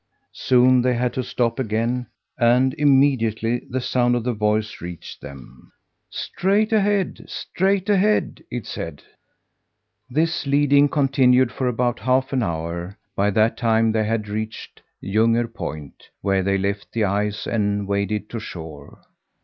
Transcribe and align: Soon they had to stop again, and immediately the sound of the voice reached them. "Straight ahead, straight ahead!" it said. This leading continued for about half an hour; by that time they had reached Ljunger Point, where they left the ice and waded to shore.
Soon 0.33 0.81
they 0.81 0.95
had 0.95 1.13
to 1.13 1.21
stop 1.23 1.59
again, 1.59 2.07
and 2.35 2.73
immediately 2.79 3.67
the 3.69 3.79
sound 3.79 4.15
of 4.15 4.23
the 4.23 4.33
voice 4.33 4.81
reached 4.81 5.21
them. 5.21 5.71
"Straight 6.09 6.73
ahead, 6.73 7.21
straight 7.27 7.87
ahead!" 7.87 8.41
it 8.49 8.65
said. 8.65 9.03
This 10.09 10.47
leading 10.47 10.89
continued 10.89 11.51
for 11.51 11.67
about 11.67 11.99
half 11.99 12.33
an 12.33 12.41
hour; 12.41 12.97
by 13.15 13.29
that 13.29 13.57
time 13.57 13.91
they 13.91 14.05
had 14.05 14.27
reached 14.27 14.81
Ljunger 15.03 15.53
Point, 15.53 16.09
where 16.21 16.41
they 16.41 16.57
left 16.57 16.91
the 16.93 17.03
ice 17.03 17.45
and 17.45 17.87
waded 17.87 18.27
to 18.31 18.39
shore. 18.39 19.03